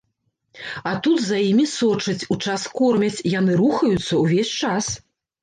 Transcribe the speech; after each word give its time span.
А 0.91 0.93
тут 1.07 1.19
за 1.25 1.37
імі 1.49 1.65
сочаць, 1.73 2.27
у 2.37 2.39
час 2.47 2.65
кормяць, 2.81 3.23
яны 3.35 3.61
рухаюцца 3.61 4.13
ўвесь 4.25 4.53
час. 4.65 4.91